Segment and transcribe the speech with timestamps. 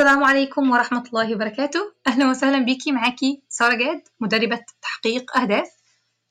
[0.00, 1.80] السلام عليكم ورحمة الله وبركاته.
[2.06, 2.92] أهلا وسهلا بيكي.
[2.92, 5.68] معاكي سارة جاد مدربة تحقيق أهداف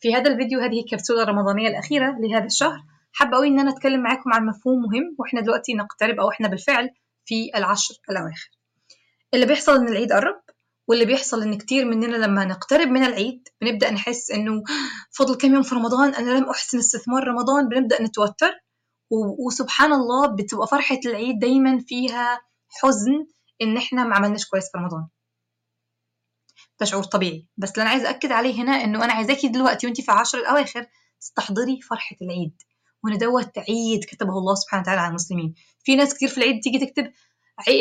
[0.00, 0.60] في هذا الفيديو.
[0.60, 2.78] هذه الكبسولة الرمضانية الأخيرة لهذا الشهر.
[3.12, 6.90] حابة أوي إن أنا أتكلم معاكم عن مفهوم مهم وإحنا دلوقتي نقترب أو إحنا بالفعل
[7.24, 8.50] في العشر الأواخر.
[9.34, 10.40] اللي بيحصل إن العيد قرب
[10.88, 14.62] واللي بيحصل إن كتير مننا لما نقترب من العيد بنبدأ نحس إنه
[15.10, 18.52] فضل كام يوم في رمضان أنا لم أحسن استثمار رمضان بنبدأ نتوتر.
[19.46, 23.26] وسبحان الله بتبقى فرحة العيد دايما فيها حزن
[23.62, 25.06] إن إحنا ما عملناش كويس في رمضان.
[26.80, 27.46] ده شعور طبيعي.
[27.56, 30.86] بس اللي أنا عايزة أكد عليه هنا إنه أنا عايزاكي دلوقتي وانت في العشر الأواخر
[31.20, 32.62] تستحضري فرحة العيد.
[33.04, 35.54] وإن دوت عيد كتبه الله سبحانه وتعالى على المسلمين.
[35.84, 37.12] في ناس كتير في العيد تيجي تكتب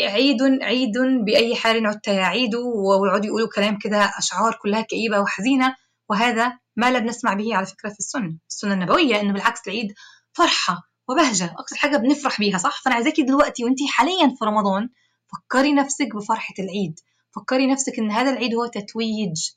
[0.08, 0.92] عيد عيد
[1.26, 5.76] بأي حال عدت يا عيد ويقعدوا يقولوا كلام كده أشعار كلها كئيبة وحزينة.
[6.10, 8.38] وهذا ما لا بنسمع به على فكرة في السنة.
[8.50, 9.94] السنة النبوية إنه بالعكس العيد
[10.34, 11.46] فرحة وبهجة.
[11.46, 14.90] أكثر حاجة بنفرح بيها صح؟ فأنا عايزاكي دلوقتي وانت حاليا في رمضان
[15.36, 17.00] فكري نفسك بفرحة العيد.
[17.36, 19.52] فكري نفسك إن هذا العيد هو تتويج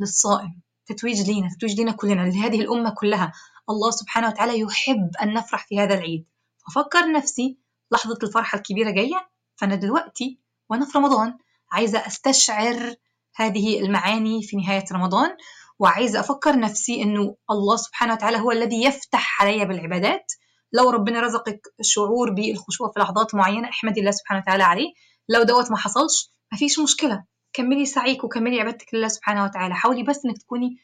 [0.00, 3.32] للصائم تتويج لينا تتويج لينا كلنا لهذه الأمة كلها.
[3.70, 6.26] الله سبحانه وتعالى يحب أن نفرح في هذا العيد.
[6.66, 7.58] ففكر نفسي
[7.92, 10.38] لحظة الفرحة الكبيرة جاية فأنا دلوقتي
[10.70, 11.38] وأنا في رمضان
[11.72, 12.94] عايزة أستشعر
[13.34, 15.36] هذه المعاني في نهاية رمضان
[15.78, 20.32] وعايزة أفكر نفسي إنه الله سبحانه وتعالى هو الذي يفتح علي بالعبادات.
[20.72, 24.92] لو ربنا رزقك شعور بالخشوع في لحظات معينة احمدي الله سبحانه وتعالى عليه.
[25.28, 27.24] لو دوت ما حصلش مفيش مشكلة.
[27.52, 29.74] كملي سعيك وكملي عبادتك لله سبحانه وتعالى.
[29.74, 30.78] حاولي بس إنك تكوني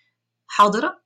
[0.46, 1.02] حاضرة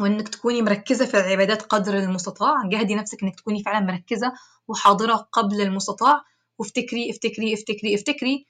[0.00, 2.54] وإنك تكوني مركزة في العبادات قدر المستطاع.
[2.68, 4.32] جهدي نفسك إنك تكوني فعلا مركزة
[4.68, 6.24] وحاضرة قبل المستطاع.
[6.58, 8.46] وافتكري افتكري افتكري افتكري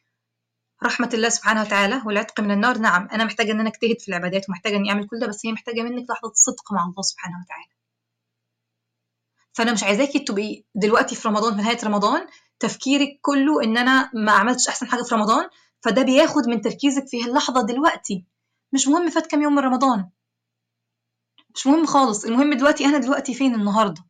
[0.85, 2.79] رحمة الله سبحانه وتعالى والعتق من النار.
[2.79, 5.53] نعم أنا محتاجة إن أنا أجتهد في العبادات ومحتاجة إني أعمل كل ده بس هي
[5.53, 7.71] محتاجة منك لحظة صدق مع الله سبحانه وتعالى.
[9.53, 12.27] فأنا مش عايزاكي تبقي دلوقتي في رمضان في نهاية رمضان
[12.61, 15.49] تفكيرك كله إن أنا ما عملتش أحسن حاجة في رمضان
[15.81, 18.25] فده بياخد من تركيزك في اللحظة دلوقتي.
[18.73, 20.11] مش مهم فات كام يوم من رمضان.
[21.55, 22.25] مش مهم خالص.
[22.25, 24.05] المهم دلوقتي أنا دلوقتي فين النهارده؟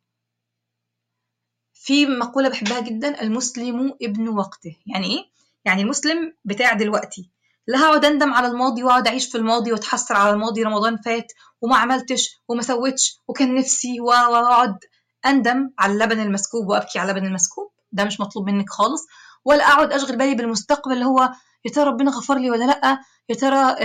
[1.73, 4.75] في مقولة بحبها جدا المسلم ابن وقته.
[4.85, 5.31] يعني إيه؟
[5.65, 7.31] يعني المسلم بتاع دلوقتي.
[7.67, 11.77] لا هقعد أندم على الماضي وأقعد أعيش في الماضي وأتحسر على الماضي رمضان فات وما
[11.77, 14.77] عملتش وما سويتش وكان نفسي وأقعد
[15.25, 17.70] أندم على اللبن المسكوب وأبكي على اللبن المسكوب.
[17.91, 19.07] ده مش مطلوب منك خالص.
[19.45, 21.31] ولا أقعد أشغل بالي بالمستقبل اللي هو
[21.65, 23.75] يا ترى ربنا غفر لي ولا لأ؟ يا ترى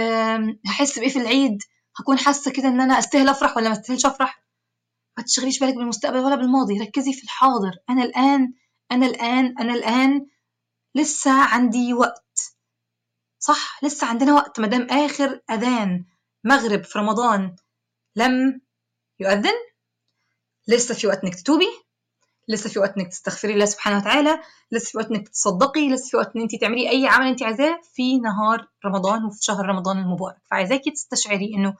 [0.66, 1.58] هحس بإيه في العيد؟
[2.00, 4.42] هكون حاسة كده إن أنا أستاهل أفرح ولا ما أستاهلش أفرح؟
[5.18, 7.72] ما تشغليش بالك بالمستقبل ولا بالماضي ركزي في الحاضر.
[7.90, 8.52] أنا الآن
[8.92, 10.26] أنا الآن أنا الآن
[10.94, 12.56] لسه عندي وقت.
[13.38, 14.60] صح؟ لسه عندنا وقت.
[14.60, 16.04] ما دام آخر أذان
[16.44, 17.56] مغرب في رمضان
[18.16, 18.60] لم
[19.20, 19.54] يؤذن
[20.68, 21.85] لسه في وقت إنك تتوبي.
[22.48, 24.40] لسه في وقت إنك تستغفري الله سبحانه وتعالى
[24.72, 27.80] لسه في وقت إنك تتصدقي لسه في وقت إن أنت تعملي أي عمل أنت عايزاه
[27.94, 30.36] في نهار رمضان وفي شهر رمضان المبارك.
[30.50, 31.74] فعايزاكي تستشعري إنه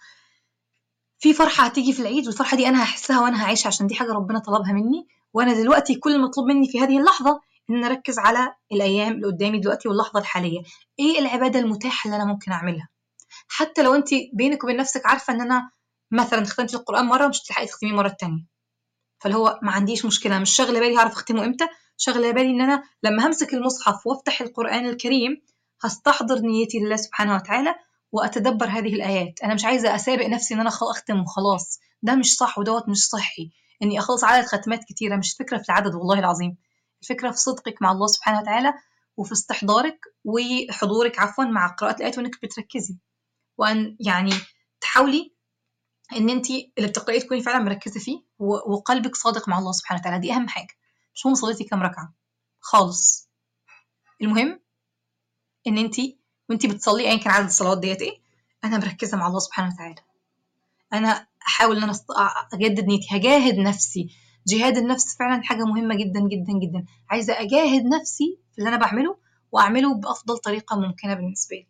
[1.19, 4.39] في فرحة هتيجي في العيد والفرحة دي أنا هحسها وأنا هعيشها عشان دي حاجة ربنا
[4.39, 5.07] طلبها مني.
[5.33, 7.41] وأنا دلوقتي كل المطلوب مني في هذه اللحظة
[7.71, 10.61] إن أركز على الأيام اللي قدامي دلوقتي واللحظة الحالية.
[10.99, 12.89] إيه العبادة المتاحة اللي أنا ممكن أعملها؟
[13.49, 15.71] حتى لو أنت بينك وبين نفسك عارفة إن أنا
[16.11, 18.56] مثلا ختمت القرآن مرة مش هتلحقي تختميه مرة الثانية
[19.27, 20.39] فاللي هو ما عنديش مشكلة.
[20.39, 21.67] مش شاغلة بالي هعرف أختمه إمتى؟
[21.97, 25.43] شاغلة بالي إن أنا لما همسك المصحف وأفتح القرآن الكريم
[25.85, 27.75] هستحضر نيتي لله سبحانه وتعالى
[28.13, 29.41] وأتدبر هذه الآيات.
[29.45, 33.51] أنا مش عايزة أسابق نفسي إن أنا اختم وخلاص ده مش صح ودوت مش صحي.
[33.83, 35.17] إني أخلص عدد ختمات كتيرة.
[35.17, 36.57] مش الفكرة في العدد والله العظيم.
[37.03, 38.75] الفكرة في صدقك مع الله سبحانه وتعالى
[39.17, 42.99] وفي استحضارك وحضورك عفوا مع قراءة الآيات وإنك بتركزي.
[43.59, 44.33] وأن يعني
[44.81, 45.36] تحاولي
[46.13, 50.19] إن انت اللي بتقرايه تكوني فعلا مركزة فيه وقلبك صادق مع الله سبحانه وتعالى.
[50.19, 50.75] دي أهم حاجة.
[51.15, 52.15] مش مهم صليتي كام ركعة.
[52.61, 53.31] خالص.
[54.23, 54.61] المهم
[55.67, 55.97] إن انت
[56.49, 58.21] وانت بتصلي ايا كان عدد الصلوات ديت إيه
[58.65, 59.95] أنا مركزة مع الله سبحانه وتعالى.
[60.93, 61.95] أنا أحاول إن أنا
[62.53, 63.07] أجدد نيتي.
[63.11, 64.09] هجاهد نفسي.
[64.47, 66.87] جهاد النفس فعلا حاجة مهمة جدا جدا جدا.
[67.11, 69.17] عايزة أجاهد نفسي في اللي أنا بعمله
[69.53, 71.67] وأعمله بأفضل طريقة ممكنة بالنسبة لي.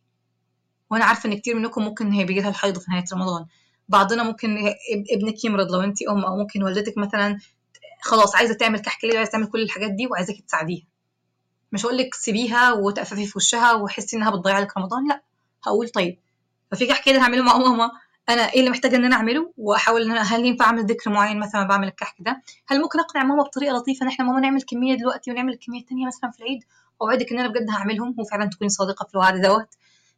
[0.90, 3.46] وأنا عارفة إن كتير منكم ممكن هي بيجي لها الحيض في نهاية رمضان.
[3.88, 4.56] بعضنا ممكن
[5.10, 7.38] ابنك يمرض لو انت أم أو ممكن والدتك مثلا
[8.02, 10.84] خلاص عايزة تعمل كحك ليه عايزة تعمل كل الحاجات دي وعايزاكي تساعديها.
[11.72, 15.22] مش هقول لك سيبيها وتقففي في وشها وحسي إنها بتضيع لك رمضان لأ.
[15.66, 16.18] هقول طيب
[16.70, 17.90] ففي كحك كده هعمله مع ماما
[18.28, 21.38] أنا إيه اللي محتاجة إن أنا أعمله؟ وأحاول إن أنا هل ينفع أعمل ذكر معين
[21.38, 24.94] مثلا بعمل الكحك ده؟ هل ممكن أقنع ماما بطريقة لطيفة إن إحنا ماما نعمل كمية
[24.94, 26.64] دلوقتي ونعمل الكميه الثانية مثلا في العيد؟
[27.00, 29.68] واوعدك إن أنا بجد هعملهم وفعلا تكوني صادقة في الوعد دوت.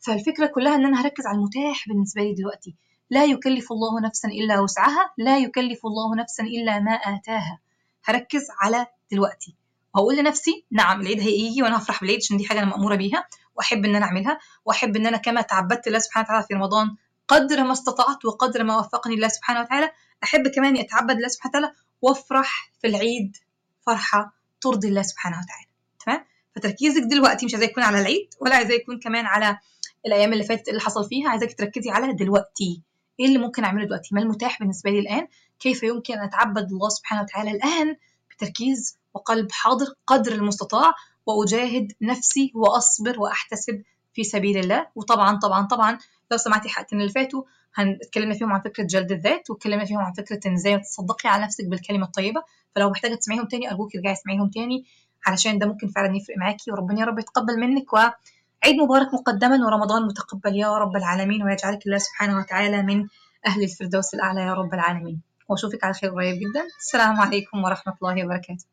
[0.01, 2.75] فالفكرة كلها إن أنا هركز على المتاح بالنسبة لي دلوقتي.
[3.11, 7.59] لا يكلف الله نفسا إلا وسعها لا يكلف الله نفسا إلا ما آتاها.
[8.05, 9.55] هركز على دلوقتي.
[9.95, 13.85] وهقول لنفسي نعم العيد هيجي وأنا هفرح بالعيد عشان دي حاجة أنا مأمورة بيها وأحب
[13.85, 16.97] إن أنا أعملها وأحب إن أنا كما تعبدت الله سبحانه وتعالى في رمضان
[17.29, 19.91] قدر ما استطعت وقدر ما وفقني الله سبحانه وتعالى
[20.25, 23.37] أحب كمان أتعبد الله سبحانه وتعالى وأفرح في العيد
[23.87, 25.67] فرحة ترضي الله سبحانه وتعالى.
[26.07, 26.25] تمام؟
[26.57, 29.59] فتركيزك دلوقتي مش عايزاه يكون على العيد ولا عايزاه يكون كمان على
[30.07, 32.83] الأيام اللي فاتت اللي حصل فيها عايزاك تركزي على دلوقتي.
[33.21, 35.27] إيه اللي ممكن أعمله دلوقتي؟ ما المتاح بالنسبة لي الآن
[35.61, 37.97] كيف يمكن أن أتعبد الله سبحانه وتعالى الآن
[38.31, 40.93] بتركيز وقلب حاضر قدر المستطاع
[41.27, 43.83] وأجاهد نفسي وأصبر وأحتسب
[44.15, 45.99] في سبيل الله؟ وطبعا طبعا طبعا
[46.31, 47.43] لو سمعتي حلقتين اللي فاتوا
[47.79, 51.65] اتكلمنا فيهم عن فكرة جلد الذات واتكلمنا فيهم عن فكرة إن إزاي تصدقي على نفسك
[51.65, 52.43] بالكلمة الطيبة.
[52.75, 54.85] فلو محتاجة تسمعيهم تاني أرجوك ارجعي اسمعيهم تاني
[55.27, 57.93] علشان ده ممكن فعلا يفرق معاكي وربنا يا رب يتقبل منك
[58.65, 63.07] وعيد مبارك مقدما ورمضان متقبل يا رب العالمين ويجعلك الله سبحانه وتعالى من
[63.47, 65.23] أهل الفردوس الأعلى يا رب العالمين.
[65.49, 66.63] وأشوفك على خير قريب جدا.
[66.79, 68.65] السلام عليكم ورحمة الله وبركاته.